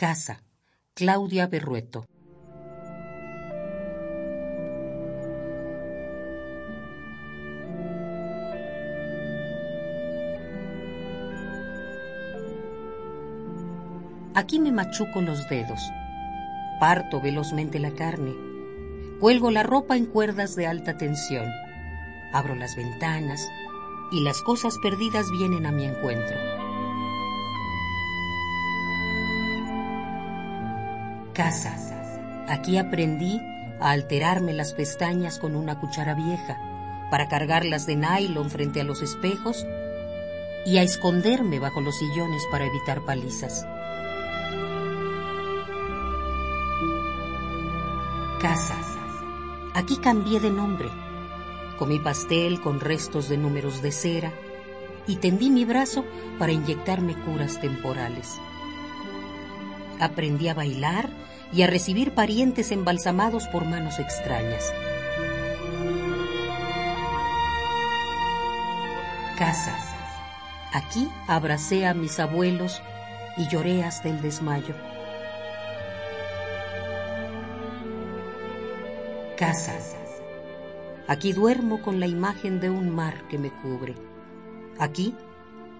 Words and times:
Casa, 0.00 0.42
Claudia 0.94 1.46
Berrueto. 1.46 2.06
Aquí 14.34 14.58
me 14.58 14.72
machuco 14.72 15.20
los 15.20 15.46
dedos, 15.50 15.82
parto 16.80 17.20
velozmente 17.20 17.78
la 17.78 17.90
carne, 17.90 18.32
cuelgo 19.20 19.50
la 19.50 19.64
ropa 19.64 19.98
en 19.98 20.06
cuerdas 20.06 20.56
de 20.56 20.66
alta 20.66 20.96
tensión, 20.96 21.46
abro 22.32 22.54
las 22.54 22.74
ventanas 22.74 23.46
y 24.12 24.24
las 24.24 24.40
cosas 24.40 24.78
perdidas 24.78 25.30
vienen 25.30 25.66
a 25.66 25.72
mi 25.72 25.84
encuentro. 25.84 26.59
Casa. 31.32 31.76
Aquí 32.48 32.76
aprendí 32.76 33.40
a 33.80 33.90
alterarme 33.90 34.52
las 34.52 34.72
pestañas 34.72 35.38
con 35.38 35.54
una 35.54 35.78
cuchara 35.78 36.14
vieja, 36.14 36.58
para 37.10 37.28
cargarlas 37.28 37.86
de 37.86 37.96
nylon 37.96 38.50
frente 38.50 38.80
a 38.80 38.84
los 38.84 39.02
espejos 39.02 39.66
y 40.66 40.78
a 40.78 40.82
esconderme 40.82 41.58
bajo 41.58 41.80
los 41.80 41.98
sillones 41.98 42.42
para 42.50 42.66
evitar 42.66 43.04
palizas. 43.04 43.66
Casa. 48.40 48.76
Aquí 49.74 49.98
cambié 49.98 50.40
de 50.40 50.50
nombre. 50.50 50.88
Comí 51.78 51.98
pastel 52.00 52.60
con 52.60 52.80
restos 52.80 53.28
de 53.28 53.38
números 53.38 53.82
de 53.82 53.92
cera 53.92 54.32
y 55.06 55.16
tendí 55.16 55.48
mi 55.50 55.64
brazo 55.64 56.04
para 56.38 56.52
inyectarme 56.52 57.14
curas 57.14 57.60
temporales. 57.60 58.38
Aprendí 60.00 60.48
a 60.48 60.54
bailar 60.54 61.10
y 61.52 61.62
a 61.62 61.66
recibir 61.66 62.14
parientes 62.14 62.72
embalsamados 62.72 63.46
por 63.48 63.64
manos 63.64 63.98
extrañas. 63.98 64.72
Casa. 69.38 69.76
Aquí 70.72 71.08
abracé 71.26 71.86
a 71.86 71.94
mis 71.94 72.18
abuelos 72.20 72.80
y 73.36 73.48
lloré 73.48 73.84
hasta 73.84 74.08
el 74.08 74.22
desmayo. 74.22 74.74
Casa. 79.36 79.74
Aquí 81.08 81.32
duermo 81.32 81.82
con 81.82 81.98
la 81.98 82.06
imagen 82.06 82.60
de 82.60 82.70
un 82.70 82.94
mar 82.94 83.26
que 83.28 83.36
me 83.36 83.50
cubre. 83.50 83.96
Aquí 84.78 85.14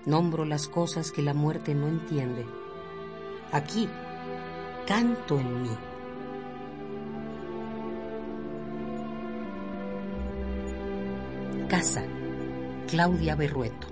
nombro 0.04 0.44
las 0.44 0.66
cosas 0.66 1.12
que 1.12 1.22
la 1.22 1.34
muerte 1.34 1.72
no 1.72 1.86
entiende. 1.86 2.44
Aquí 3.52 3.88
canto 4.90 5.38
en 5.38 5.62
mí. 5.62 5.70
Casa, 11.68 12.02
Claudia 12.88 13.36
Berrueto. 13.36 13.89